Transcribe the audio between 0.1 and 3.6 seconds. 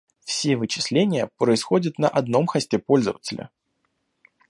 Все вычисления происходят на одном хосте пользователя